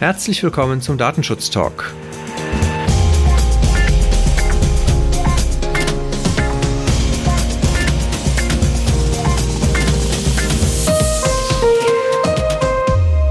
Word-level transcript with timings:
Herzlich 0.00 0.44
willkommen 0.44 0.80
zum 0.80 0.96
Datenschutz 0.96 1.50
Talk. 1.50 1.92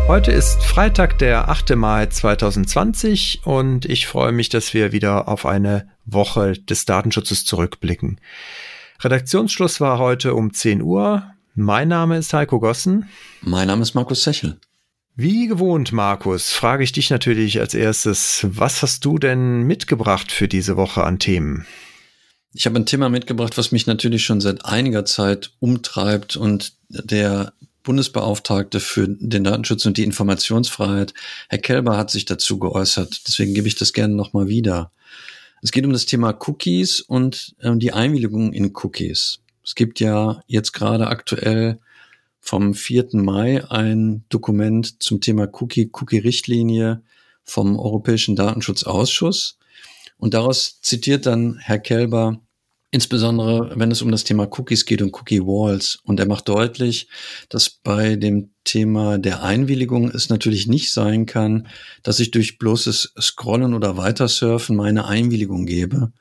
Heute 0.09 0.33
ist 0.33 0.61
Freitag, 0.61 1.17
der 1.19 1.47
8. 1.47 1.77
Mai 1.77 2.07
2020 2.07 3.43
und 3.45 3.85
ich 3.85 4.05
freue 4.05 4.33
mich, 4.33 4.49
dass 4.49 4.73
wir 4.73 4.91
wieder 4.91 5.29
auf 5.29 5.45
eine 5.45 5.87
Woche 6.03 6.51
des 6.51 6.83
Datenschutzes 6.83 7.45
zurückblicken. 7.45 8.19
Redaktionsschluss 8.99 9.79
war 9.79 9.99
heute 9.99 10.35
um 10.35 10.53
10 10.53 10.81
Uhr. 10.81 11.31
Mein 11.55 11.87
Name 11.87 12.17
ist 12.17 12.33
Heiko 12.33 12.59
Gossen. 12.59 13.07
Mein 13.39 13.67
Name 13.67 13.83
ist 13.83 13.93
Markus 13.93 14.21
Sechel. 14.23 14.59
Wie 15.19 15.47
gewohnt, 15.47 15.93
Markus, 15.93 16.51
frage 16.51 16.83
ich 16.83 16.91
dich 16.91 17.09
natürlich 17.09 17.59
als 17.59 17.73
erstes, 17.73 18.45
was 18.51 18.83
hast 18.83 19.03
du 19.03 19.17
denn 19.17 19.63
mitgebracht 19.63 20.31
für 20.31 20.47
diese 20.47 20.77
Woche 20.77 21.03
an 21.03 21.17
Themen? 21.17 21.65
Ich 22.53 22.67
habe 22.67 22.75
ein 22.75 22.85
Thema 22.85 23.09
mitgebracht, 23.09 23.57
was 23.57 23.71
mich 23.71 23.87
natürlich 23.87 24.23
schon 24.23 24.41
seit 24.41 24.65
einiger 24.65 25.05
Zeit 25.05 25.53
umtreibt 25.57 26.37
und 26.37 26.73
der 26.89 27.53
Bundesbeauftragte 27.81 28.79
für 28.79 29.07
den 29.07 29.43
Datenschutz 29.43 29.87
und 29.87 29.97
die 29.97 30.03
Informationsfreiheit, 30.03 31.15
Herr 31.49 31.57
Kelber, 31.57 31.97
hat 31.97 32.11
sich 32.11 32.25
dazu 32.25 32.59
geäußert. 32.59 33.23
Deswegen 33.27 33.55
gebe 33.55 33.67
ich 33.67 33.75
das 33.75 33.93
gerne 33.93 34.13
nochmal 34.13 34.47
wieder. 34.47 34.91
Es 35.63 35.71
geht 35.71 35.87
um 35.87 35.93
das 35.93 36.05
Thema 36.05 36.37
Cookies 36.45 37.01
und 37.01 37.55
äh, 37.61 37.75
die 37.75 37.91
Einwilligung 37.91 38.53
in 38.53 38.71
Cookies. 38.75 39.39
Es 39.65 39.73
gibt 39.73 39.99
ja 39.99 40.43
jetzt 40.45 40.73
gerade 40.73 41.07
aktuell 41.07 41.79
vom 42.47 42.73
4. 42.73 43.09
Mai 43.11 43.69
ein 43.69 44.23
Dokument 44.29 45.03
zum 45.03 45.19
Thema 45.19 45.49
Cookie, 45.51 45.89
Cookie-Richtlinie 45.91 47.03
vom 47.43 47.77
Europäischen 47.77 48.37
Datenschutzausschuss. 48.37 49.59
Und 50.15 50.33
daraus 50.33 50.79
zitiert 50.81 51.25
dann 51.25 51.57
Herr 51.57 51.79
Kelber, 51.79 52.39
insbesondere 52.89 53.77
wenn 53.77 53.91
es 53.91 54.01
um 54.01 54.11
das 54.11 54.23
Thema 54.23 54.47
Cookies 54.49 54.85
geht 54.85 55.01
und 55.01 55.13
Cookie 55.13 55.41
Walls. 55.41 55.99
Und 56.05 56.21
er 56.21 56.25
macht 56.25 56.47
deutlich, 56.47 57.09
dass 57.49 57.69
bei 57.69 58.15
dem 58.15 58.51
Thema 58.63 59.17
der 59.17 59.43
Einwilligung 59.43 60.09
es 60.09 60.29
natürlich 60.29 60.67
nicht 60.67 60.93
sein 60.93 61.25
kann, 61.25 61.67
dass 62.01 62.21
ich 62.21 62.31
durch 62.31 62.59
bloßes 62.59 63.13
Scrollen 63.19 63.73
oder 63.73 63.97
Weitersurfen 63.97 64.77
meine 64.77 65.05
Einwilligung 65.05 65.65
gebe. 65.65 66.13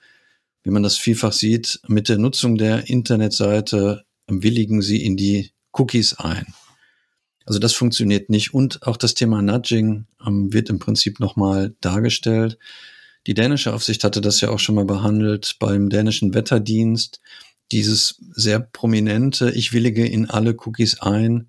Wie 0.65 0.71
man 0.71 0.83
das 0.83 0.99
vielfach 0.99 1.33
sieht, 1.33 1.79
mit 1.87 2.09
der 2.09 2.19
Nutzung 2.19 2.59
der 2.59 2.91
Internetseite 2.91 4.03
willigen 4.27 4.83
Sie 4.83 5.05
in 5.05 5.17
die 5.17 5.53
Cookies 5.79 6.15
ein. 6.15 6.55
Also 7.47 7.61
das 7.61 7.73
funktioniert 7.73 8.29
nicht. 8.29 8.53
Und 8.53 8.87
auch 8.87 8.97
das 8.97 9.15
Thema 9.15 9.41
Nudging 9.41 10.07
ähm, 10.27 10.53
wird 10.53 10.69
im 10.69 10.79
Prinzip 10.79 11.21
nochmal 11.21 11.75
dargestellt. 11.81 12.59
Die 13.27 13.35
dänische 13.35 13.73
Aufsicht 13.73 14.05
hatte 14.05 14.21
das 14.21 14.41
ja 14.41 14.51
auch 14.51 14.59
schon 14.59 14.75
mal 14.75 14.85
behandelt 14.85 15.57
beim 15.59 15.89
dänischen 15.89 16.35
Wetterdienst. 16.35 17.21
Dieses 17.73 18.21
sehr 18.33 18.61
prominente, 18.61 19.51
ich 19.51 19.73
willige 19.73 20.07
in 20.07 20.31
alle 20.31 20.57
Cookies 20.65 21.01
ein 21.01 21.49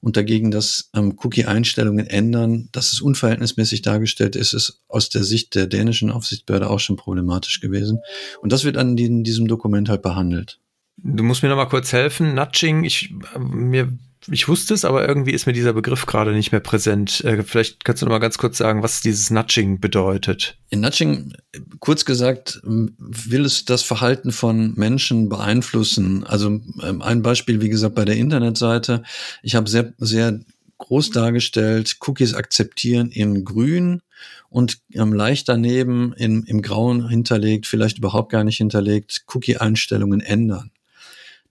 und 0.00 0.16
dagegen 0.16 0.50
das 0.50 0.90
ähm, 0.94 1.16
Cookie-Einstellungen 1.22 2.08
ändern, 2.08 2.68
dass 2.72 2.92
es 2.92 3.00
unverhältnismäßig 3.00 3.82
dargestellt 3.82 4.34
ist, 4.34 4.52
ist 4.52 4.80
aus 4.88 5.08
der 5.08 5.22
Sicht 5.22 5.54
der 5.54 5.68
dänischen 5.68 6.10
Aufsichtsbehörde 6.10 6.68
auch 6.68 6.80
schon 6.80 6.96
problematisch 6.96 7.60
gewesen. 7.60 8.00
Und 8.40 8.52
das 8.52 8.64
wird 8.64 8.76
an 8.76 8.96
diesem 8.96 9.46
Dokument 9.46 9.88
halt 9.88 10.02
behandelt. 10.02 10.58
Du 10.96 11.22
musst 11.22 11.42
mir 11.42 11.48
noch 11.48 11.56
mal 11.56 11.66
kurz 11.66 11.92
helfen. 11.92 12.34
Nudging, 12.34 12.84
ich, 12.84 13.14
mir, 13.38 13.96
ich 14.28 14.48
wusste 14.48 14.74
es, 14.74 14.84
aber 14.84 15.08
irgendwie 15.08 15.32
ist 15.32 15.46
mir 15.46 15.52
dieser 15.52 15.72
Begriff 15.72 16.06
gerade 16.06 16.32
nicht 16.32 16.52
mehr 16.52 16.60
präsent. 16.60 17.24
Äh, 17.24 17.42
vielleicht 17.42 17.84
kannst 17.84 18.02
du 18.02 18.06
noch 18.06 18.12
mal 18.12 18.18
ganz 18.18 18.38
kurz 18.38 18.58
sagen, 18.58 18.82
was 18.82 19.00
dieses 19.00 19.30
Nudging 19.30 19.80
bedeutet. 19.80 20.56
In 20.70 20.80
Nudging, 20.80 21.32
kurz 21.80 22.04
gesagt, 22.04 22.60
will 22.64 23.44
es 23.44 23.64
das 23.64 23.82
Verhalten 23.82 24.30
von 24.30 24.74
Menschen 24.76 25.28
beeinflussen. 25.28 26.24
Also 26.24 26.60
ähm, 26.82 27.02
ein 27.02 27.22
Beispiel, 27.22 27.60
wie 27.60 27.68
gesagt, 27.68 27.94
bei 27.94 28.04
der 28.04 28.16
Internetseite. 28.16 29.02
Ich 29.42 29.54
habe 29.54 29.68
sehr, 29.68 29.92
sehr 29.98 30.40
groß 30.78 31.10
dargestellt, 31.10 31.96
Cookies 32.06 32.34
akzeptieren 32.34 33.10
in 33.10 33.44
grün 33.44 34.02
und 34.50 34.80
ähm, 34.92 35.12
leicht 35.12 35.48
daneben 35.48 36.12
in, 36.12 36.42
im 36.44 36.60
Grauen 36.60 37.08
hinterlegt, 37.08 37.66
vielleicht 37.66 37.98
überhaupt 37.98 38.30
gar 38.30 38.44
nicht 38.44 38.58
hinterlegt, 38.58 39.24
Cookie-Einstellungen 39.32 40.20
ändern. 40.20 40.70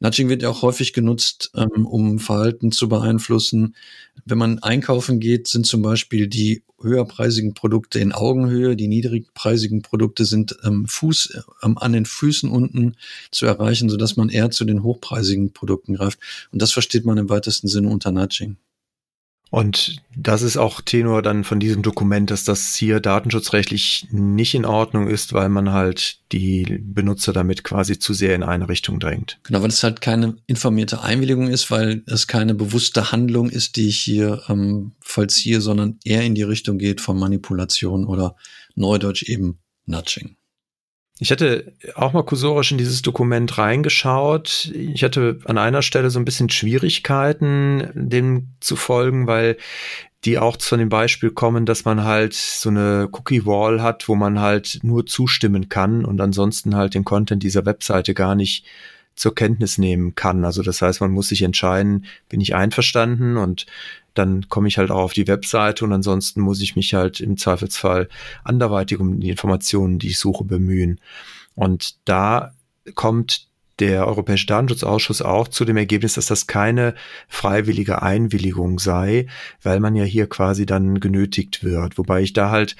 Nudging 0.01 0.29
wird 0.29 0.41
ja 0.41 0.50
auch 0.50 0.63
häufig 0.63 0.94
genutzt, 0.94 1.51
ähm, 1.56 1.85
um 1.85 2.17
Verhalten 2.17 2.72
zu 2.72 2.89
beeinflussen. 2.89 3.75
Wenn 4.25 4.39
man 4.39 4.59
einkaufen 4.59 5.19
geht, 5.19 5.47
sind 5.47 5.67
zum 5.67 5.84
Beispiel 5.84 6.28
die 6.28 6.63
höherpreisigen 6.81 7.53
Produkte 7.53 8.00
in 8.00 8.11
Augenhöhe, 8.11 8.75
die 8.75 8.88
niedrigpreisigen 8.88 9.84
Produkte 9.84 10.25
sind 10.25 10.57
ähm, 10.63 10.88
Fuß, 10.88 11.44
ähm, 11.61 11.78
an 11.78 11.94
den 11.94 12.06
Füßen 12.06 12.50
unten 12.50 12.95
zu 13.29 13.45
erreichen, 13.45 13.90
sodass 13.90 14.17
man 14.17 14.29
eher 14.29 14.50
zu 14.50 14.66
den 14.66 14.81
hochpreisigen 14.81 15.53
Produkten 15.53 15.94
greift. 15.94 16.19
Und 16.51 16.63
das 16.63 16.72
versteht 16.72 17.06
man 17.06 17.19
im 17.19 17.29
weitesten 17.29 17.67
Sinne 17.67 17.90
unter 17.90 18.11
Nudging. 18.11 18.57
Und 19.51 20.01
das 20.16 20.44
ist 20.44 20.56
auch 20.56 20.79
Tenor 20.79 21.22
dann 21.22 21.44
von 21.44 21.59
diesem 21.59 21.81
Dokument, 21.81 22.31
dass 22.31 22.45
das 22.45 22.73
hier 22.73 23.01
datenschutzrechtlich 23.01 24.07
nicht 24.09 24.56
in 24.56 24.66
Ordnung 24.66 25.09
ist, 25.09 25.34
weil 25.34 25.50
man 25.50 25.73
halt 25.73 26.19
die 26.31 26.79
Benutzer 26.81 27.34
damit 27.34 27.66
quasi 27.66 28.00
zu 28.00 28.13
sehr 28.13 28.34
in 28.34 28.44
eine 28.44 28.69
Richtung 28.69 29.01
drängt. 29.01 29.40
Genau, 29.44 29.61
weil 29.61 29.67
es 29.67 29.84
halt 29.84 30.00
keine 30.00 30.38
informierte 30.47 31.03
Einwilligung 31.03 31.50
ist, 31.50 31.69
weil 31.69 32.01
es 32.07 32.28
keine 32.28 32.56
bewusste 32.56 33.11
Handlung 33.11 33.50
ist, 33.50 33.75
die 33.75 33.90
ich 33.90 34.00
hier 34.00 34.41
ähm, 34.47 34.94
vollziehe, 35.01 35.59
sondern 35.59 36.00
eher 36.06 36.23
in 36.23 36.34
die 36.34 36.44
Richtung 36.44 36.78
geht 36.78 37.01
von 37.01 37.19
Manipulation 37.19 38.06
oder 38.06 38.38
Neudeutsch 38.75 39.23
eben 39.23 39.59
Nudging. 39.85 40.38
Ich 41.22 41.30
hatte 41.30 41.72
auch 41.94 42.14
mal 42.14 42.24
kursorisch 42.24 42.72
in 42.72 42.80
dieses 42.80 43.04
Dokument 43.04 43.59
reingeschaut. 43.59 44.72
Ich 44.74 45.04
hatte 45.04 45.38
an 45.46 45.59
einer 45.59 45.84
Stelle 45.84 46.09
so 46.09 46.18
ein 46.18 46.26
bisschen 46.26 46.50
Schwierigkeiten, 46.50 47.92
dem 47.94 48.48
zu 48.59 48.76
folgen, 48.76 49.28
weil 49.28 49.58
die 50.26 50.40
auch 50.40 50.59
von 50.59 50.80
dem 50.80 50.90
Beispiel 50.90 51.30
kommen, 51.30 51.68
dass 51.68 51.86
man 51.86 52.04
halt 52.04 52.34
so 52.34 52.70
eine 52.70 53.08
Cookie 53.12 53.46
Wall 53.46 53.84
hat, 53.84 54.09
wo 54.09 54.16
man 54.16 54.40
halt 54.40 54.80
nur 54.82 55.06
zustimmen 55.06 55.70
kann 55.70 56.06
und 56.06 56.20
ansonsten 56.20 56.76
halt 56.76 56.96
den 56.96 57.06
Content 57.06 57.44
dieser 57.44 57.68
Webseite 57.68 58.16
gar 58.16 58.34
nicht 58.34 58.66
zur 59.16 59.35
Kenntnis 59.35 59.77
nehmen 59.77 60.16
kann. 60.16 60.45
Also 60.45 60.63
das 60.63 60.81
heißt, 60.81 61.01
man 61.01 61.11
muss 61.11 61.29
sich 61.29 61.41
entscheiden, 61.41 62.05
bin 62.29 62.41
ich 62.41 62.55
einverstanden 62.55 63.38
und 63.38 63.66
dann 64.13 64.49
komme 64.49 64.67
ich 64.67 64.77
halt 64.77 64.91
auch 64.91 65.01
auf 65.01 65.13
die 65.13 65.27
Webseite 65.27 65.85
und 65.85 65.94
ansonsten 65.94 66.41
muss 66.41 66.61
ich 66.61 66.75
mich 66.75 66.94
halt 66.94 67.19
im 67.19 67.38
Zweifelsfall 67.38 68.09
anderweitig 68.44 68.99
um 68.99 69.19
die 69.19 69.29
Informationen, 69.29 69.99
die 69.99 70.09
ich 70.09 70.19
suche, 70.19 70.44
bemühen. 70.44 70.99
Und 71.55 71.95
da 72.05 72.53
kommt 72.95 73.47
der 73.79 74.05
Europäische 74.07 74.45
Datenschutzausschuss 74.47 75.22
auch 75.22 75.47
zu 75.47 75.66
dem 75.66 75.78
Ergebnis, 75.78 76.13
dass 76.13 76.28
das 76.28 76.45
keine 76.45 76.93
freiwillige 77.28 78.01
Einwilligung 78.01 78.79
sei, 78.79 79.28
weil 79.61 79.79
man 79.79 79.95
ja 79.95 80.03
hier 80.03 80.28
quasi 80.28 80.66
dann 80.66 80.99
genötigt 80.99 81.63
wird. 81.63 81.97
Wobei 81.97 82.22
ich 82.22 82.33
da 82.33 82.51
halt 82.51 82.75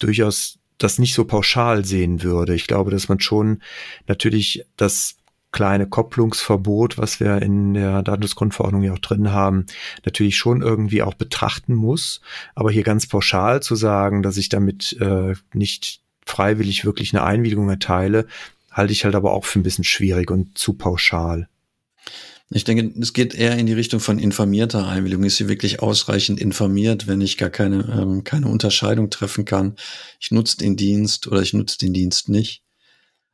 durchaus 0.00 0.58
das 0.78 0.98
nicht 0.98 1.14
so 1.14 1.24
pauschal 1.24 1.84
sehen 1.84 2.22
würde. 2.22 2.54
Ich 2.54 2.66
glaube, 2.66 2.90
dass 2.90 3.08
man 3.08 3.20
schon 3.20 3.62
natürlich 4.06 4.64
das 4.76 5.16
kleine 5.52 5.86
Kopplungsverbot, 5.86 6.98
was 6.98 7.20
wir 7.20 7.42
in 7.42 7.74
der 7.74 8.02
Datenschutzgrundverordnung 8.02 8.82
ja 8.82 8.92
auch 8.92 8.98
drin 8.98 9.32
haben, 9.32 9.66
natürlich 10.04 10.36
schon 10.36 10.62
irgendwie 10.62 11.02
auch 11.02 11.14
betrachten 11.14 11.74
muss. 11.74 12.20
Aber 12.54 12.70
hier 12.70 12.84
ganz 12.84 13.06
pauschal 13.06 13.62
zu 13.62 13.74
sagen, 13.74 14.22
dass 14.22 14.36
ich 14.36 14.48
damit 14.48 14.96
äh, 15.00 15.34
nicht 15.52 16.00
freiwillig 16.24 16.84
wirklich 16.84 17.14
eine 17.14 17.24
Einwilligung 17.24 17.68
erteile, 17.68 18.26
halte 18.70 18.92
ich 18.92 19.04
halt 19.04 19.14
aber 19.14 19.32
auch 19.32 19.44
für 19.44 19.58
ein 19.58 19.64
bisschen 19.64 19.84
schwierig 19.84 20.30
und 20.30 20.56
zu 20.56 20.74
pauschal. 20.74 21.48
Ich 22.52 22.64
denke, 22.64 22.92
es 23.00 23.12
geht 23.12 23.34
eher 23.34 23.56
in 23.56 23.66
die 23.66 23.74
Richtung 23.74 24.00
von 24.00 24.18
informierter 24.18 24.88
Einwilligung. 24.88 25.24
Ist 25.24 25.36
sie 25.36 25.48
wirklich 25.48 25.80
ausreichend 25.80 26.40
informiert, 26.40 27.06
wenn 27.06 27.20
ich 27.20 27.38
gar 27.38 27.50
keine, 27.50 27.84
ähm, 27.96 28.24
keine 28.24 28.48
Unterscheidung 28.48 29.08
treffen 29.08 29.44
kann? 29.44 29.76
Ich 30.18 30.32
nutze 30.32 30.56
den 30.56 30.76
Dienst 30.76 31.28
oder 31.28 31.42
ich 31.42 31.52
nutze 31.52 31.78
den 31.78 31.92
Dienst 31.92 32.28
nicht. 32.28 32.64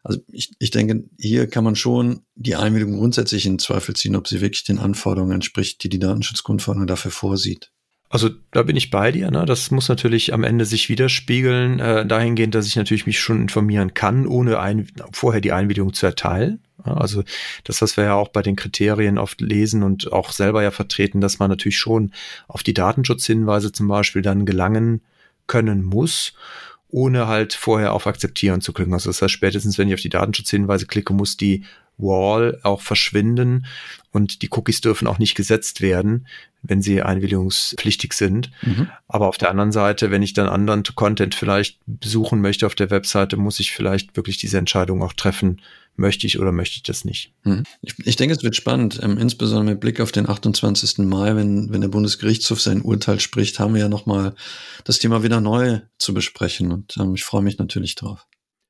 Also 0.06 0.20
ich, 0.31 0.53
ich 0.61 0.70
denke, 0.70 1.03
hier 1.19 1.49
kann 1.49 1.64
man 1.64 1.75
schon 1.75 2.20
die 2.37 2.55
Einwilligung 2.55 2.97
grundsätzlich 2.97 3.44
in 3.44 3.58
Zweifel 3.58 3.97
ziehen, 3.97 4.14
ob 4.14 4.29
sie 4.29 4.41
wirklich 4.41 4.62
den 4.62 4.79
Anforderungen 4.79 5.32
entspricht, 5.32 5.82
die 5.82 5.88
die 5.88 5.99
Datenschutzgrundverordnung 5.99 6.87
dafür 6.87 7.11
vorsieht. 7.11 7.73
Also 8.08 8.31
da 8.53 8.62
bin 8.62 8.76
ich 8.76 8.91
bei 8.91 9.11
dir. 9.11 9.32
Ne? 9.32 9.44
Das 9.47 9.73
muss 9.73 9.88
natürlich 9.88 10.32
am 10.32 10.44
Ende 10.44 10.64
sich 10.64 10.88
widerspiegeln, 10.88 11.81
äh, 11.81 12.06
dahingehend, 12.06 12.55
dass 12.55 12.69
ich 12.69 12.76
natürlich 12.76 13.06
mich 13.06 13.19
schon 13.19 13.43
informieren 13.43 13.94
kann, 13.94 14.29
ohne 14.29 14.61
ein, 14.61 14.87
vorher 15.11 15.41
die 15.41 15.50
Einwilligung 15.50 15.93
zu 15.93 16.06
erteilen. 16.06 16.62
Also 16.85 17.25
das, 17.64 17.82
was 17.82 17.97
wir 17.97 18.05
ja 18.05 18.14
auch 18.14 18.29
bei 18.29 18.43
den 18.43 18.55
Kriterien 18.55 19.19
oft 19.19 19.41
lesen 19.41 19.82
und 19.82 20.12
auch 20.12 20.31
selber 20.31 20.62
ja 20.62 20.70
vertreten, 20.70 21.20
dass 21.20 21.41
man 21.41 21.50
natürlich 21.50 21.79
schon 21.79 22.12
auf 22.47 22.62
die 22.62 22.75
Datenschutzhinweise 22.75 23.73
zum 23.73 23.88
Beispiel 23.88 24.23
dann 24.23 24.47
gelangen 24.47 25.02
können 25.49 25.82
muss 25.82 26.32
ohne 26.88 27.27
halt 27.27 27.53
vorher 27.53 27.93
auf 27.93 28.06
Akzeptieren 28.06 28.61
zu 28.61 28.73
klicken. 28.73 28.94
Also 28.94 29.11
das 29.11 29.23
heißt, 29.23 29.33
spätestens 29.33 29.79
wenn 29.79 29.88
ich 29.88 29.94
auf 29.94 30.00
die 30.00 30.09
Datenschutzhinweise 30.09 30.87
klicke, 30.87 31.12
muss 31.12 31.37
die 31.37 31.65
Wall 31.99 32.59
auch 32.62 32.83
verschwinden 32.83 33.67
und 34.12 34.43
die 34.43 34.50
Cookies 34.50 34.81
dürfen 34.81 35.09
auch 35.09 35.19
nicht 35.19 35.35
gesetzt 35.35 35.81
werden, 35.81 36.27
wenn 36.62 36.83
sie 36.83 37.03
einwilligungspflichtig 37.03 38.12
sind. 38.12 38.50
Mhm. 38.62 38.88
Aber 39.09 39.29
auf 39.29 39.38
der 39.38 39.50
anderen 39.50 39.73
Seite, 39.73 40.11
wenn 40.11 40.23
ich 40.23 40.35
dann 40.35 40.49
anderen 40.49 40.83
Content 40.94 41.35
vielleicht 41.35 41.79
besuchen 41.87 42.41
möchte 42.41 42.67
auf 42.67 42.75
der 42.75 42.91
Webseite, 42.91 43.37
muss 43.37 43.61
ich 43.61 43.73
vielleicht 43.73 44.17
wirklich 44.17 44.37
diese 44.37 44.59
Entscheidung 44.59 45.03
auch 45.03 45.12
treffen, 45.12 45.62
möchte 45.96 46.26
ich 46.26 46.38
oder 46.38 46.52
möchte 46.52 46.76
ich 46.76 46.82
das 46.82 47.04
nicht. 47.04 47.32
Mhm. 47.44 47.64
Ich, 47.82 47.94
ich, 48.04 48.16
denke, 48.16 48.34
es 48.34 48.43
wird 48.43 48.56
spannend, 48.56 49.00
ähm, 49.02 49.19
insbesondere 49.19 49.75
mit 49.75 49.81
Blick 49.81 50.00
auf 50.00 50.12
den 50.12 50.28
28. 50.28 50.98
Mai, 50.98 51.37
wenn, 51.37 51.72
wenn 51.72 51.81
der 51.81 51.88
Bundesgerichtshof 51.88 52.60
sein 52.60 52.82
Urteil 52.82 53.20
spricht, 53.20 53.58
haben 53.58 53.75
wir 53.75 53.82
ja 53.82 53.88
nochmal 53.88 54.34
das 54.84 54.98
Thema 54.98 55.22
wieder 55.22 55.40
neu 55.40 55.81
zu 55.98 56.14
besprechen 56.14 56.72
und 56.72 56.96
ähm, 56.98 57.14
ich 57.14 57.25
freue 57.25 57.43
mich 57.43 57.58
natürlich 57.58 57.94
drauf. 57.94 58.26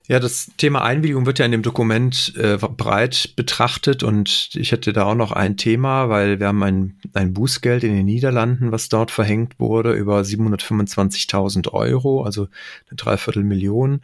Ja, 0.08 0.20
das 0.20 0.52
Thema 0.56 0.82
Einwilligung 0.82 1.26
wird 1.26 1.40
ja 1.40 1.46
in 1.46 1.50
dem 1.50 1.62
Dokument 1.62 2.32
äh, 2.36 2.58
breit 2.58 3.32
betrachtet 3.34 4.04
und 4.04 4.50
ich 4.54 4.70
hätte 4.70 4.92
da 4.92 5.04
auch 5.04 5.16
noch 5.16 5.32
ein 5.32 5.56
Thema, 5.56 6.08
weil 6.08 6.38
wir 6.38 6.46
haben 6.46 6.62
ein, 6.62 7.00
ein 7.12 7.34
Bußgeld 7.34 7.82
in 7.82 7.92
den 7.92 8.06
Niederlanden, 8.06 8.70
was 8.70 8.88
dort 8.88 9.10
verhängt 9.10 9.58
wurde, 9.58 9.94
über 9.94 10.20
725.000 10.20 11.72
Euro, 11.72 12.22
also 12.22 12.46
eine 12.88 12.96
Dreiviertelmillion. 12.96 14.00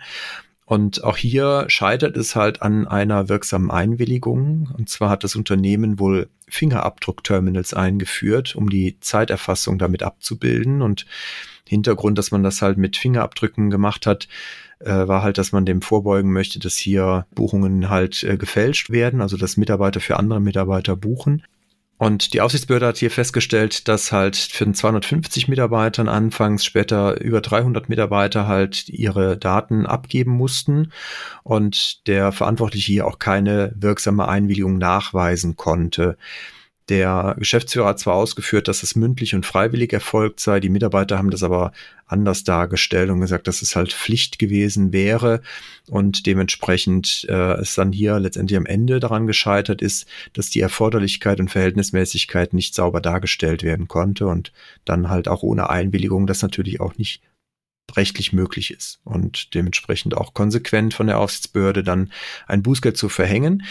Und 0.64 1.05
auch 1.05 1.17
hier 1.17 1.64
scheitert 1.69 2.17
es 2.17 2.37
halt 2.37 2.62
an 2.62 2.87
einer 2.87 3.29
wirksamen 3.29 3.70
Einwilligung. 3.70 4.73
Und 4.79 4.88
zwar 4.88 5.11
hat 5.11 5.25
das 5.25 5.37
Unternehmen 5.37 5.99
wohl 5.99 6.29
Fingerabdruckterminals 6.49 7.75
eingeführt, 7.75 8.55
um 8.55 8.70
die 8.70 8.99
Zeiterfassung 9.00 9.79
damit 9.79 10.03
abzubilden. 10.03 10.81
Und 10.81 11.06
Hintergrund, 11.69 12.19
dass 12.19 12.31
man 12.31 12.43
das 12.43 12.62
halt 12.62 12.79
mit 12.79 12.97
Fingerabdrücken 12.97 13.70
gemacht 13.70 14.06
hat, 14.06 14.29
äh, 14.81 15.09
war 15.09 15.23
halt, 15.23 15.38
dass 15.38 15.53
man 15.53 15.64
dem 15.64 15.82
vorbeugen 15.82 16.32
möchte, 16.32 16.59
dass 16.59 16.76
hier 16.76 17.26
Buchungen 17.35 17.88
halt 17.88 18.23
äh, 18.23 18.37
gefälscht 18.37 18.91
werden, 18.91 19.20
also 19.20 19.37
dass 19.37 19.56
Mitarbeiter 19.56 20.00
für 20.00 20.17
andere 20.17 20.41
Mitarbeiter 20.41 20.97
buchen. 20.97 21.43
Und 22.02 22.34
die 22.34 22.40
Aufsichtsbehörde 22.40 22.88
hat 22.88 22.96
hier 22.96 23.12
festgestellt, 23.12 23.87
dass 23.87 24.10
halt 24.10 24.34
für 24.34 24.64
den 24.64 24.75
250 24.75 25.46
Mitarbeitern 25.46 26.08
anfangs 26.08 26.64
später 26.64 27.20
über 27.20 27.40
300 27.40 27.88
Mitarbeiter 27.88 28.49
halt 28.49 28.88
ihre 28.88 29.37
Daten 29.37 29.87
abgeben 29.87 30.32
mussten 30.32 30.90
und 31.44 32.04
der 32.08 32.32
Verantwortliche 32.32 32.90
hier 32.90 33.06
auch 33.06 33.20
keine 33.20 33.72
wirksame 33.76 34.26
Einwilligung 34.26 34.78
nachweisen 34.78 35.54
konnte. 35.54 36.16
Der 36.88 37.37
Geschäftsführer 37.38 37.88
hat 37.88 38.00
zwar 38.00 38.14
ausgeführt, 38.14 38.67
dass 38.67 38.82
es 38.82 38.96
mündlich 38.96 39.34
und 39.34 39.46
freiwillig 39.46 39.93
erfolgt 39.93 40.40
sei, 40.40 40.58
die 40.58 40.69
Mitarbeiter 40.69 41.17
haben 41.17 41.31
das 41.31 41.44
aber 41.44 41.73
anders 42.06 42.44
dargestellt 42.44 43.08
und 43.11 43.20
gesagt, 43.20 43.46
dass 43.46 43.62
es 43.62 43.76
halt 43.76 43.93
Pflicht 43.93 44.38
gewesen 44.38 44.93
wäre 44.93 45.43
und 45.88 46.26
dementsprechend 46.26 47.25
äh, 47.29 47.55
es 47.55 47.75
dann 47.75 47.93
hier 47.93 48.19
letztendlich 48.19 48.56
am 48.56 48.67
Ende 48.67 49.00
daran 49.00 49.26
gescheitert 49.26 49.81
ist, 49.81 50.06
dass 50.32 50.50
die 50.50 50.61
Erforderlichkeit 50.61 51.40
und 51.40 51.50
Verhältnismäßigkeit 51.50 52.52
nicht 52.52 52.75
sauber 52.75 53.00
dargestellt 53.00 53.62
werden 53.62 53.87
konnte 53.88 54.26
und 54.26 54.52
dann 54.85 55.08
halt 55.08 55.28
auch 55.28 55.43
ohne 55.43 55.70
Einwilligung 55.70 56.26
das 56.26 56.43
natürlich 56.43 56.81
auch 56.81 56.99
nicht 56.99 57.23
rechtlich 57.96 58.32
möglich 58.32 58.70
ist 58.70 59.00
und 59.04 59.54
dementsprechend 59.54 60.16
auch 60.16 60.34
konsequent 60.34 60.94
von 60.94 61.06
der 61.06 61.18
Aufsichtsbehörde 61.18 61.82
dann 61.82 62.10
ein 62.46 62.62
Bußgeld 62.62 62.96
zu 62.96 63.08
verhängen. 63.08 63.64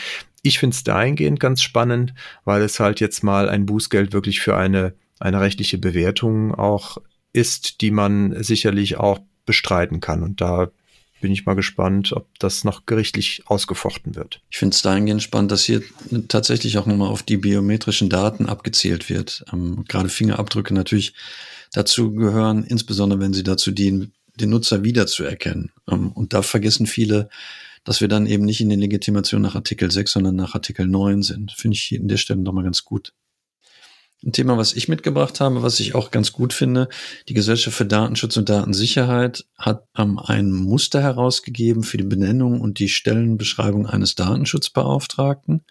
Ich 0.44 0.60
finde 0.60 0.76
es 0.76 0.84
dahingehend 0.84 1.40
ganz 1.40 1.62
spannend, 1.62 2.14
weil 2.46 2.62
es 2.62 2.80
halt 2.80 3.00
jetzt 3.00 3.24
mal 3.24 3.50
ein 3.50 3.66
Bußgeld 3.66 4.14
wirklich 4.14 4.42
für 4.42 4.56
eine, 4.58 4.94
eine 5.20 5.40
rechtliche 5.40 5.78
Bewertung 5.78 6.56
auch 6.56 6.98
ist, 7.34 7.82
die 7.82 7.92
man 7.92 8.44
sicherlich 8.44 8.98
auch 8.98 9.20
bestreiten 9.46 10.00
kann. 10.00 10.24
Und 10.24 10.42
da 10.42 10.72
bin 11.22 11.32
ich 11.32 11.46
mal 11.46 11.54
gespannt, 11.54 12.12
ob 12.14 12.28
das 12.40 12.64
noch 12.64 12.86
gerichtlich 12.86 13.44
ausgefochten 13.46 14.16
wird. 14.16 14.42
Ich 14.50 14.58
finde 14.58 14.74
es 14.74 14.82
dahingehend 14.82 15.22
spannend, 15.22 15.52
dass 15.52 15.64
hier 15.64 15.84
tatsächlich 16.28 16.78
auch 16.78 16.88
nochmal 16.88 17.10
auf 17.10 17.24
die 17.24 17.38
biometrischen 17.38 18.10
Daten 18.10 18.48
abgezielt 18.48 19.10
wird. 19.10 19.46
Ähm, 19.54 19.86
gerade 19.88 20.10
Fingerabdrücke 20.10 20.74
natürlich 20.74 21.14
dazu 21.72 22.14
gehören, 22.14 22.64
insbesondere 22.64 23.20
wenn 23.20 23.34
sie 23.34 23.44
dazu 23.44 23.72
dienen, 23.72 24.14
den 24.36 24.50
Nutzer 24.50 24.84
wiederzuerkennen. 24.84 25.72
Ähm, 25.90 26.12
und 26.12 26.34
da 26.34 26.42
vergessen 26.42 26.88
viele, 26.88 27.30
dass 27.84 28.02
wir 28.02 28.08
dann 28.08 28.28
eben 28.28 28.46
nicht 28.46 28.62
in 28.62 28.70
den 28.70 28.80
Legitimationen 28.80 29.44
nach 29.44 29.56
Artikel 29.56 29.92
6, 29.92 30.12
sondern 30.12 30.36
nach 30.36 30.54
Artikel 30.54 30.88
9 30.88 31.24
sind. 31.24 31.52
Finde 31.52 31.76
ich 31.76 31.84
hier 31.84 32.00
in 32.00 32.08
der 32.08 32.18
Stelle 32.18 32.42
nochmal 32.42 32.64
ganz 32.64 32.84
gut. 32.84 33.14
Ein 34.24 34.34
Thema, 34.34 34.56
was 34.56 34.74
ich 34.74 34.88
mitgebracht 34.88 35.40
habe, 35.40 35.64
was 35.64 35.80
ich 35.80 35.96
auch 35.96 36.12
ganz 36.12 36.32
gut 36.32 36.54
finde, 36.54 36.90
die 37.28 37.34
Gesellschaft 37.34 37.76
für 37.76 37.88
Datenschutz 37.88 38.38
und 38.38 38.50
Datensicherheit 38.50 39.48
hat 39.58 39.88
ähm, 39.98 40.20
ein 40.20 40.52
Muster 40.52 41.02
herausgegeben 41.02 41.82
für 41.82 41.98
die 41.98 42.04
Benennung 42.04 42.62
und 42.62 42.78
die 42.78 42.90
Stellenbeschreibung 42.90 43.88
eines 43.88 44.14
Datenschutzbeauftragten. 44.14 45.64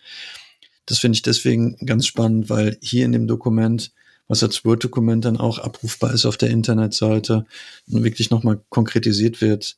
Das 0.84 0.98
finde 0.98 1.14
ich 1.14 1.22
deswegen 1.22 1.76
ganz 1.86 2.06
spannend, 2.06 2.50
weil 2.50 2.76
hier 2.82 3.04
in 3.04 3.12
dem 3.12 3.28
Dokument, 3.28 3.92
was 4.30 4.44
als 4.44 4.64
Word-Dokument 4.64 5.24
dann 5.24 5.36
auch 5.36 5.58
abrufbar 5.58 6.14
ist 6.14 6.24
auf 6.24 6.36
der 6.36 6.50
Internetseite, 6.50 7.46
wirklich 7.86 8.30
nochmal 8.30 8.62
konkretisiert 8.68 9.40
wird, 9.40 9.76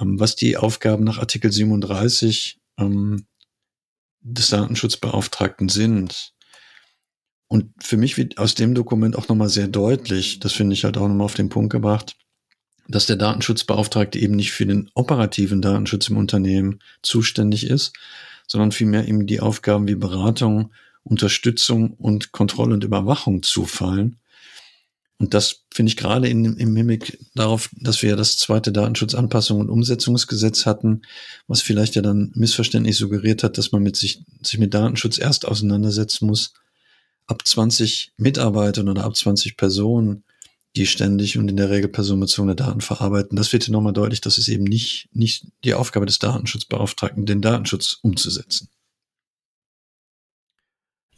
ähm, 0.00 0.18
was 0.18 0.36
die 0.36 0.56
Aufgaben 0.56 1.04
nach 1.04 1.18
Artikel 1.18 1.52
37 1.52 2.58
ähm, 2.78 3.26
des 4.22 4.48
Datenschutzbeauftragten 4.48 5.68
sind. 5.68 6.32
Und 7.46 7.74
für 7.78 7.98
mich 7.98 8.16
wird 8.16 8.38
aus 8.38 8.54
dem 8.54 8.74
Dokument 8.74 9.16
auch 9.16 9.28
nochmal 9.28 9.50
sehr 9.50 9.68
deutlich, 9.68 10.40
das 10.40 10.54
finde 10.54 10.72
ich 10.72 10.84
halt 10.84 10.96
auch 10.96 11.06
nochmal 11.06 11.26
auf 11.26 11.34
den 11.34 11.50
Punkt 11.50 11.70
gebracht, 11.70 12.16
dass 12.88 13.04
der 13.04 13.16
Datenschutzbeauftragte 13.16 14.18
eben 14.18 14.34
nicht 14.34 14.52
für 14.52 14.64
den 14.64 14.90
operativen 14.94 15.60
Datenschutz 15.60 16.08
im 16.08 16.16
Unternehmen 16.16 16.78
zuständig 17.02 17.66
ist, 17.66 17.92
sondern 18.46 18.72
vielmehr 18.72 19.06
ihm 19.06 19.26
die 19.26 19.40
Aufgaben 19.40 19.86
wie 19.88 19.94
Beratung, 19.94 20.70
Unterstützung 21.02 21.94
und 21.94 22.32
Kontrolle 22.32 22.74
und 22.74 22.84
Überwachung 22.84 23.42
zufallen. 23.42 24.20
Und 25.20 25.34
das 25.34 25.64
finde 25.72 25.90
ich 25.90 25.98
gerade 25.98 26.28
im 26.28 26.54
Mimik 26.72 27.18
darauf, 27.34 27.68
dass 27.76 28.00
wir 28.00 28.10
ja 28.10 28.16
das 28.16 28.38
zweite 28.38 28.72
Datenschutzanpassung 28.72 29.60
und 29.60 29.68
Umsetzungsgesetz 29.68 30.64
hatten, 30.64 31.02
was 31.46 31.60
vielleicht 31.60 31.94
ja 31.94 32.00
dann 32.00 32.32
missverständlich 32.34 32.96
suggeriert 32.96 33.42
hat, 33.42 33.58
dass 33.58 33.70
man 33.70 33.82
mit 33.82 33.96
sich, 33.96 34.22
sich 34.42 34.58
mit 34.58 34.72
Datenschutz 34.72 35.18
erst 35.18 35.46
auseinandersetzen 35.46 36.26
muss, 36.26 36.54
ab 37.26 37.46
20 37.46 38.12
Mitarbeitern 38.16 38.88
oder 38.88 39.04
ab 39.04 39.14
20 39.14 39.58
Personen, 39.58 40.24
die 40.74 40.86
ständig 40.86 41.36
und 41.36 41.50
in 41.50 41.56
der 41.58 41.68
Regel 41.68 41.90
personenbezogene 41.90 42.56
Daten 42.56 42.80
verarbeiten. 42.80 43.36
Das 43.36 43.52
wird 43.52 43.64
hier 43.64 43.72
nochmal 43.72 43.92
deutlich, 43.92 44.22
dass 44.22 44.38
es 44.38 44.48
eben 44.48 44.64
nicht, 44.64 45.08
nicht 45.12 45.46
die 45.64 45.74
Aufgabe 45.74 46.06
des 46.06 46.18
Datenschutzbeauftragten, 46.18 47.26
den 47.26 47.42
Datenschutz 47.42 47.98
umzusetzen. 48.00 48.68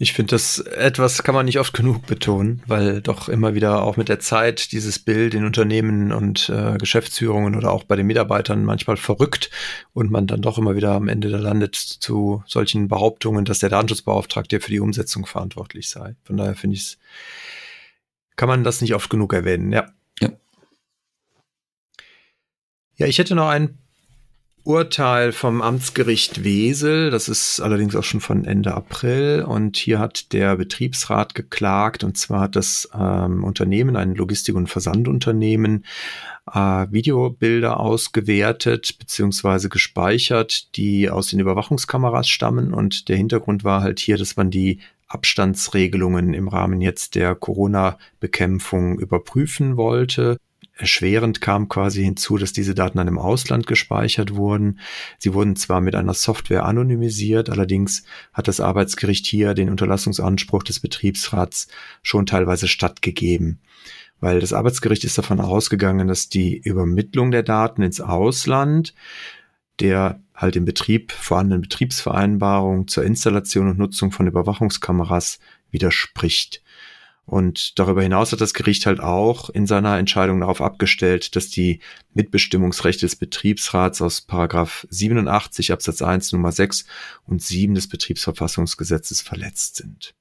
Ich 0.02 0.14
finde, 0.14 0.30
das 0.30 0.58
etwas 0.58 1.22
kann 1.22 1.36
man 1.36 1.46
nicht 1.46 1.60
oft 1.60 1.72
genug 1.74 2.06
betonen, 2.08 2.60
weil 2.66 3.00
doch 3.00 3.28
immer 3.28 3.54
wieder 3.54 3.84
auch 3.84 3.96
mit 3.96 4.08
der 4.08 4.18
Zeit 4.18 4.72
dieses 4.72 4.98
Bild 4.98 5.32
in 5.32 5.44
Unternehmen 5.44 6.10
und 6.10 6.48
äh, 6.48 6.76
Geschäftsführungen 6.76 7.54
oder 7.54 7.70
auch 7.70 7.84
bei 7.84 7.94
den 7.94 8.08
Mitarbeitern 8.08 8.64
manchmal 8.64 8.96
verrückt 8.96 9.48
und 9.92 10.10
man 10.10 10.26
dann 10.26 10.42
doch 10.42 10.58
immer 10.58 10.74
wieder 10.74 10.90
am 10.90 11.06
Ende 11.06 11.30
da 11.30 11.38
landet 11.38 11.76
zu 11.76 12.42
solchen 12.48 12.88
Behauptungen, 12.88 13.44
dass 13.44 13.60
der 13.60 13.68
Datenschutzbeauftragte 13.68 14.58
für 14.58 14.72
die 14.72 14.80
Umsetzung 14.80 15.24
verantwortlich 15.24 15.88
sei. 15.88 16.16
Von 16.24 16.36
daher 16.36 16.56
finde 16.56 16.74
ich 16.74 16.82
es, 16.82 16.98
kann 18.34 18.48
man 18.48 18.64
das 18.64 18.80
nicht 18.80 18.96
oft 18.96 19.08
genug 19.08 19.32
erwähnen, 19.32 19.70
ja. 19.70 19.92
Ja. 20.20 20.30
Ja, 22.96 23.06
ich 23.06 23.18
hätte 23.18 23.36
noch 23.36 23.50
ein 23.50 23.78
Urteil 24.64 25.32
vom 25.32 25.60
Amtsgericht 25.60 26.44
Wesel. 26.44 27.10
Das 27.10 27.28
ist 27.28 27.60
allerdings 27.60 27.96
auch 27.96 28.04
schon 28.04 28.20
von 28.20 28.44
Ende 28.44 28.74
April. 28.74 29.42
Und 29.42 29.76
hier 29.76 29.98
hat 29.98 30.32
der 30.32 30.56
Betriebsrat 30.56 31.34
geklagt. 31.34 32.04
Und 32.04 32.16
zwar 32.16 32.42
hat 32.42 32.56
das 32.56 32.88
ähm, 32.94 33.42
Unternehmen, 33.42 33.96
ein 33.96 34.14
Logistik- 34.14 34.54
und 34.54 34.68
Versandunternehmen, 34.68 35.84
äh, 36.52 36.86
Videobilder 36.90 37.80
ausgewertet 37.80 38.96
bzw. 38.98 39.68
gespeichert, 39.68 40.76
die 40.76 41.10
aus 41.10 41.28
den 41.28 41.40
Überwachungskameras 41.40 42.28
stammen. 42.28 42.72
Und 42.72 43.08
der 43.08 43.16
Hintergrund 43.16 43.64
war 43.64 43.82
halt 43.82 43.98
hier, 43.98 44.16
dass 44.16 44.36
man 44.36 44.50
die 44.50 44.78
Abstandsregelungen 45.08 46.34
im 46.34 46.48
Rahmen 46.48 46.80
jetzt 46.80 47.16
der 47.16 47.34
Corona-Bekämpfung 47.34 48.98
überprüfen 48.98 49.76
wollte. 49.76 50.38
Erschwerend 50.74 51.40
kam 51.40 51.68
quasi 51.68 52.02
hinzu, 52.02 52.38
dass 52.38 52.52
diese 52.52 52.74
Daten 52.74 52.98
dann 52.98 53.08
im 53.08 53.18
Ausland 53.18 53.66
gespeichert 53.66 54.34
wurden. 54.34 54.80
Sie 55.18 55.34
wurden 55.34 55.54
zwar 55.54 55.80
mit 55.80 55.94
einer 55.94 56.14
Software 56.14 56.64
anonymisiert, 56.64 57.50
allerdings 57.50 58.04
hat 58.32 58.48
das 58.48 58.60
Arbeitsgericht 58.60 59.26
hier 59.26 59.54
den 59.54 59.68
Unterlassungsanspruch 59.68 60.62
des 60.62 60.80
Betriebsrats 60.80 61.68
schon 62.02 62.26
teilweise 62.26 62.68
stattgegeben. 62.68 63.60
Weil 64.18 64.40
das 64.40 64.52
Arbeitsgericht 64.52 65.04
ist 65.04 65.18
davon 65.18 65.40
ausgegangen, 65.40 66.08
dass 66.08 66.28
die 66.28 66.56
Übermittlung 66.56 67.32
der 67.32 67.42
Daten 67.42 67.82
ins 67.82 68.00
Ausland 68.00 68.94
der 69.80 70.22
halt 70.34 70.56
im 70.56 70.64
Betrieb 70.64 71.12
vorhandenen 71.12 71.62
Betriebsvereinbarung 71.62 72.88
zur 72.88 73.04
Installation 73.04 73.68
und 73.68 73.78
Nutzung 73.78 74.12
von 74.12 74.26
Überwachungskameras 74.26 75.38
widerspricht. 75.70 76.61
Und 77.24 77.78
darüber 77.78 78.02
hinaus 78.02 78.32
hat 78.32 78.40
das 78.40 78.52
Gericht 78.52 78.84
halt 78.84 79.00
auch 79.00 79.48
in 79.48 79.66
seiner 79.66 79.96
Entscheidung 79.96 80.40
darauf 80.40 80.60
abgestellt, 80.60 81.36
dass 81.36 81.48
die 81.48 81.80
Mitbestimmungsrechte 82.14 83.06
des 83.06 83.16
Betriebsrats 83.16 84.02
aus 84.02 84.20
Paragraph 84.20 84.86
87 84.90 85.72
Absatz 85.72 86.02
1 86.02 86.32
Nummer 86.32 86.50
6 86.50 86.84
und 87.24 87.40
7 87.40 87.74
des 87.74 87.88
Betriebsverfassungsgesetzes 87.88 89.20
verletzt 89.22 89.76
sind. 89.76 90.14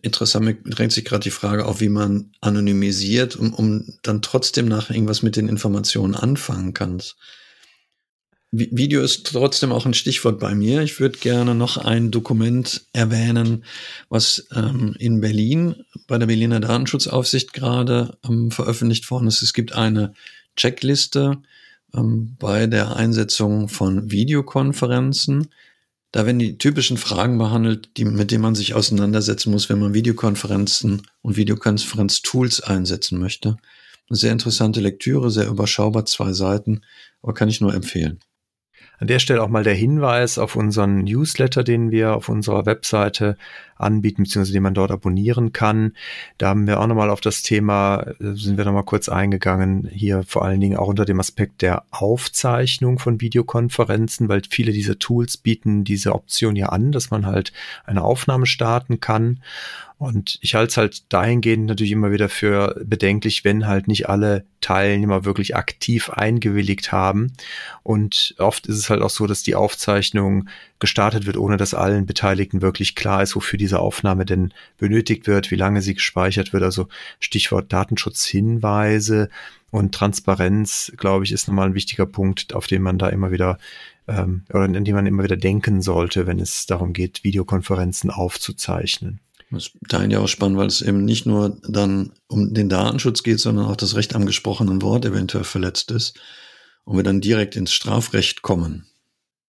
Interessant, 0.00 0.46
mir 0.46 0.54
drängt 0.54 0.92
sich 0.92 1.04
gerade 1.04 1.22
die 1.22 1.30
Frage 1.30 1.66
auf, 1.66 1.80
wie 1.80 1.90
man 1.90 2.32
anonymisiert, 2.40 3.36
um, 3.36 3.52
um 3.52 3.94
dann 4.02 4.22
trotzdem 4.22 4.66
nachher 4.66 4.94
irgendwas 4.94 5.22
mit 5.22 5.36
den 5.36 5.48
Informationen 5.48 6.14
anfangen 6.14 6.72
kann. 6.72 7.02
Video 8.52 9.00
ist 9.00 9.28
trotzdem 9.28 9.70
auch 9.70 9.86
ein 9.86 9.94
Stichwort 9.94 10.40
bei 10.40 10.56
mir. 10.56 10.82
Ich 10.82 10.98
würde 10.98 11.18
gerne 11.18 11.54
noch 11.54 11.76
ein 11.76 12.10
Dokument 12.10 12.84
erwähnen, 12.92 13.64
was 14.08 14.48
ähm, 14.52 14.96
in 14.98 15.20
Berlin 15.20 15.76
bei 16.08 16.18
der 16.18 16.26
Berliner 16.26 16.58
Datenschutzaufsicht 16.58 17.52
gerade 17.52 18.18
ähm, 18.28 18.50
veröffentlicht 18.50 19.08
worden 19.10 19.28
ist. 19.28 19.42
Es 19.42 19.52
gibt 19.52 19.72
eine 19.72 20.14
Checkliste 20.56 21.40
ähm, 21.94 22.34
bei 22.40 22.66
der 22.66 22.96
Einsetzung 22.96 23.68
von 23.68 24.10
Videokonferenzen. 24.10 25.50
Da 26.10 26.26
werden 26.26 26.40
die 26.40 26.58
typischen 26.58 26.96
Fragen 26.96 27.38
behandelt, 27.38 27.90
die, 27.96 28.04
mit 28.04 28.32
denen 28.32 28.42
man 28.42 28.56
sich 28.56 28.74
auseinandersetzen 28.74 29.52
muss, 29.52 29.68
wenn 29.68 29.78
man 29.78 29.94
Videokonferenzen 29.94 31.02
und 31.22 31.36
Videokonferenz-Tools 31.36 32.62
einsetzen 32.62 33.20
möchte. 33.20 33.58
Eine 34.08 34.16
sehr 34.16 34.32
interessante 34.32 34.80
Lektüre, 34.80 35.30
sehr 35.30 35.46
überschaubar, 35.46 36.04
zwei 36.04 36.32
Seiten, 36.32 36.80
aber 37.22 37.32
kann 37.32 37.48
ich 37.48 37.60
nur 37.60 37.72
empfehlen. 37.72 38.18
An 39.00 39.06
der 39.06 39.18
Stelle 39.18 39.42
auch 39.42 39.48
mal 39.48 39.64
der 39.64 39.74
Hinweis 39.74 40.36
auf 40.36 40.56
unseren 40.56 40.98
Newsletter, 41.04 41.64
den 41.64 41.90
wir 41.90 42.14
auf 42.14 42.28
unserer 42.28 42.66
Webseite 42.66 43.38
anbieten, 43.76 44.24
beziehungsweise 44.24 44.52
den 44.52 44.62
man 44.62 44.74
dort 44.74 44.90
abonnieren 44.90 45.54
kann. 45.54 45.94
Da 46.36 46.48
haben 46.48 46.66
wir 46.66 46.78
auch 46.80 46.86
nochmal 46.86 47.08
auf 47.08 47.22
das 47.22 47.42
Thema, 47.42 48.02
äh, 48.20 48.34
sind 48.34 48.58
wir 48.58 48.66
nochmal 48.66 48.84
kurz 48.84 49.08
eingegangen, 49.08 49.88
hier 49.90 50.22
vor 50.24 50.44
allen 50.44 50.60
Dingen 50.60 50.76
auch 50.76 50.88
unter 50.88 51.06
dem 51.06 51.18
Aspekt 51.18 51.62
der 51.62 51.84
Aufzeichnung 51.90 52.98
von 52.98 53.22
Videokonferenzen, 53.22 54.28
weil 54.28 54.42
viele 54.48 54.72
dieser 54.72 54.98
Tools 54.98 55.38
bieten 55.38 55.82
diese 55.82 56.14
Option 56.14 56.54
ja 56.54 56.66
an, 56.66 56.92
dass 56.92 57.10
man 57.10 57.24
halt 57.24 57.54
eine 57.86 58.04
Aufnahme 58.04 58.44
starten 58.44 59.00
kann. 59.00 59.40
Und 60.00 60.38
ich 60.40 60.54
halte 60.54 60.70
es 60.70 60.76
halt 60.78 61.12
dahingehend 61.12 61.66
natürlich 61.66 61.92
immer 61.92 62.10
wieder 62.10 62.30
für 62.30 62.74
bedenklich, 62.86 63.44
wenn 63.44 63.66
halt 63.66 63.86
nicht 63.86 64.08
alle 64.08 64.46
Teilnehmer 64.62 65.26
wirklich 65.26 65.56
aktiv 65.56 66.08
eingewilligt 66.08 66.90
haben. 66.90 67.34
Und 67.82 68.34
oft 68.38 68.66
ist 68.66 68.78
es 68.78 68.88
halt 68.88 69.02
auch 69.02 69.10
so, 69.10 69.26
dass 69.26 69.42
die 69.42 69.54
Aufzeichnung 69.54 70.48
gestartet 70.78 71.26
wird, 71.26 71.36
ohne 71.36 71.58
dass 71.58 71.74
allen 71.74 72.06
Beteiligten 72.06 72.62
wirklich 72.62 72.94
klar 72.94 73.22
ist, 73.22 73.36
wofür 73.36 73.58
diese 73.58 73.78
Aufnahme 73.78 74.24
denn 74.24 74.54
benötigt 74.78 75.26
wird, 75.26 75.50
wie 75.50 75.56
lange 75.56 75.82
sie 75.82 75.92
gespeichert 75.92 76.54
wird. 76.54 76.62
Also 76.62 76.88
Stichwort 77.18 77.70
Datenschutzhinweise 77.70 79.28
und 79.70 79.94
Transparenz, 79.94 80.92
glaube 80.96 81.26
ich, 81.26 81.32
ist 81.32 81.46
nochmal 81.46 81.66
ein 81.66 81.74
wichtiger 81.74 82.06
Punkt, 82.06 82.54
auf 82.54 82.66
den 82.66 82.80
man 82.80 82.96
da 82.96 83.10
immer 83.10 83.32
wieder 83.32 83.58
ähm, 84.08 84.44
oder 84.48 84.62
an 84.62 84.82
den 84.82 84.94
man 84.94 85.04
immer 85.04 85.24
wieder 85.24 85.36
denken 85.36 85.82
sollte, 85.82 86.26
wenn 86.26 86.40
es 86.40 86.64
darum 86.64 86.94
geht, 86.94 87.22
Videokonferenzen 87.22 88.08
aufzuzeichnen. 88.08 89.20
Das 89.50 89.66
ist 89.66 89.72
dahin 89.88 90.10
ja 90.10 90.20
auch 90.20 90.28
spannend, 90.28 90.58
weil 90.58 90.68
es 90.68 90.82
eben 90.82 91.04
nicht 91.04 91.26
nur 91.26 91.58
dann 91.66 92.12
um 92.28 92.54
den 92.54 92.68
Datenschutz 92.68 93.22
geht, 93.22 93.40
sondern 93.40 93.66
auch 93.66 93.76
das 93.76 93.96
Recht 93.96 94.14
am 94.14 94.26
gesprochenen 94.26 94.80
Wort 94.82 95.04
eventuell 95.04 95.44
verletzt 95.44 95.90
ist 95.90 96.18
und 96.84 96.96
wir 96.96 97.02
dann 97.02 97.20
direkt 97.20 97.56
ins 97.56 97.72
Strafrecht 97.72 98.42
kommen. 98.42 98.86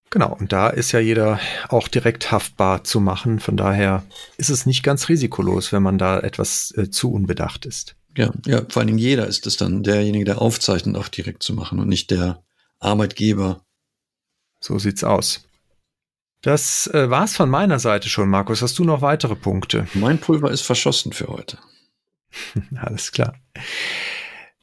Genau, 0.10 0.36
und 0.38 0.51
da 0.51 0.70
ist 0.70 0.91
ja 0.91 1.00
jeder 1.00 1.39
auch 1.70 1.88
direkt 1.88 2.31
haftbar 2.31 2.84
zu 2.84 3.00
machen. 3.00 3.39
Von 3.39 3.55
daher 3.55 4.03
ist 4.38 4.50
es 4.50 4.65
nicht 4.65 4.84
ganz 4.84 5.08
risikolos, 5.08 5.72
wenn 5.72 5.84
man 5.84 5.98
da 5.98 6.20
etwas 6.20 6.74
äh, 6.75 6.89
zu 6.89 7.13
unbedacht 7.13 7.65
ist. 7.65 7.96
Ja, 8.17 8.34
ja, 8.46 8.65
vor 8.67 8.81
allen 8.81 8.88
Dingen 8.88 9.00
jeder 9.00 9.27
ist 9.27 9.48
es 9.48 9.55
dann, 9.55 9.84
derjenige, 9.84 10.25
der 10.25 10.41
aufzeichnet, 10.41 10.98
auch 10.98 11.08
direkt 11.08 11.43
zu 11.43 11.53
machen 11.53 11.79
und 11.79 11.88
nicht 11.88 12.12
der 12.12 12.43
Arbeitgeber. 12.79 13.63
So 14.60 14.79
sieht's 14.79 15.05
aus. 15.05 15.48
Das 16.41 16.88
äh, 16.88 17.10
war's 17.10 17.36
von 17.36 17.50
meiner 17.50 17.79
Seite 17.79 18.10
schon, 18.10 18.29
Markus. 18.29 18.62
Hast 18.62 18.79
du 18.79 18.83
noch 18.83 19.01
weitere 19.01 19.36
Punkte? 19.36 19.88
Mein 19.93 20.19
Pulver 20.19 20.51
ist 20.51 20.62
verschossen 20.62 21.13
für 21.13 21.27
heute. 21.27 21.57
Alles 22.75 23.12
klar. 23.12 23.36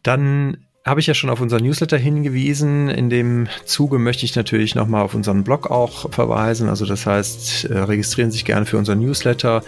Dann 0.02 0.67
habe 0.88 1.00
ich 1.00 1.07
ja 1.07 1.14
schon 1.14 1.30
auf 1.30 1.40
unseren 1.40 1.62
Newsletter 1.62 1.97
hingewiesen. 1.97 2.88
In 2.88 3.11
dem 3.11 3.49
Zuge 3.64 3.99
möchte 3.99 4.25
ich 4.25 4.35
natürlich 4.37 4.75
nochmal 4.75 5.02
auf 5.02 5.14
unseren 5.14 5.45
Blog 5.45 5.71
auch 5.71 6.11
verweisen. 6.11 6.68
Also 6.68 6.87
das 6.87 7.07
heißt, 7.07 7.64
äh, 7.64 7.78
registrieren 7.78 8.30
Sie 8.30 8.38
sich 8.38 8.45
gerne 8.45 8.66
für 8.66 8.78
unseren 8.78 9.00
Newsletter. 9.00 9.62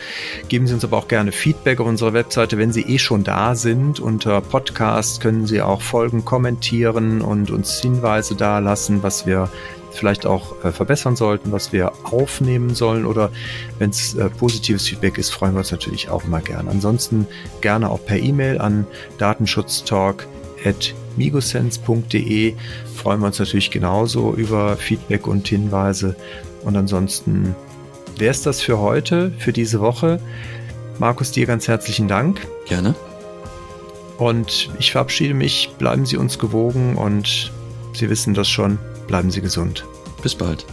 Geben 0.49 0.67
Sie 0.67 0.75
uns 0.75 0.85
aber 0.85 0.97
auch 0.97 1.09
gerne 1.09 1.33
Feedback 1.33 1.81
auf 1.81 1.87
unserer 1.87 2.13
Webseite, 2.13 2.59
wenn 2.59 2.73
Sie 2.73 2.83
eh 2.83 2.99
schon 2.99 3.25
da 3.25 3.55
sind. 3.55 4.01
Unter 4.01 4.41
Podcast 4.41 5.21
können 5.21 5.47
Sie 5.47 5.61
auch 5.61 5.83
Folgen 5.83 6.25
kommentieren 6.25 7.21
und 7.21 7.51
uns 7.51 7.81
Hinweise 7.81 8.35
dalassen, 8.35 9.03
was 9.03 9.27
wir 9.27 9.51
vielleicht 9.93 10.27
auch 10.27 10.65
äh, 10.65 10.73
verbessern 10.73 11.17
sollten, 11.17 11.53
was 11.53 11.73
wir 11.73 11.93
aufnehmen 12.05 12.75
sollen 12.75 13.05
oder 13.05 13.31
wenn 13.79 13.91
es 13.91 14.15
äh, 14.15 14.31
positives 14.31 14.87
Feedback 14.87 15.19
ist, 15.19 15.31
freuen 15.31 15.55
wir 15.55 15.59
uns 15.59 15.73
natürlich 15.73 16.09
auch 16.09 16.25
immer 16.25 16.41
gerne. 16.41 16.71
Ansonsten 16.71 17.27
gerne 17.61 17.91
auch 17.91 18.05
per 18.05 18.19
E-Mail 18.19 18.61
an 18.61 18.87
datenschutztalk.migosense.de 21.17 22.55
freuen 22.95 23.21
wir 23.21 23.27
uns 23.27 23.39
natürlich 23.39 23.71
genauso 23.71 24.35
über 24.35 24.77
Feedback 24.77 25.27
und 25.27 25.47
Hinweise. 25.49 26.17
Und 26.65 26.77
ansonsten 26.77 27.55
wäre 28.17 28.31
es 28.31 28.43
das 28.43 28.61
für 28.61 28.79
heute, 28.79 29.33
für 29.39 29.53
diese 29.53 29.81
Woche. 29.81 30.21
Markus, 30.99 31.33
dir 31.33 31.47
ganz 31.47 31.69
herzlichen 31.69 32.09
Dank. 32.09 32.47
Gerne. 32.67 32.95
Und 34.19 34.71
ich 34.79 34.93
verabschiede 34.93 35.35
mich. 35.35 35.71
Bleiben 35.79 36.05
Sie 36.05 36.19
uns 36.19 36.39
gewogen 36.39 36.97
und 36.97 37.51
Sie 37.95 38.11
wissen 38.11 38.35
das 38.35 38.49
schon. 38.49 38.79
Bleiben 39.07 39.31
Sie 39.31 39.41
gesund. 39.41 39.85
Bis 40.23 40.35
bald. 40.35 40.67